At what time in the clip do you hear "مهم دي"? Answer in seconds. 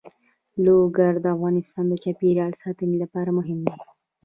3.39-3.77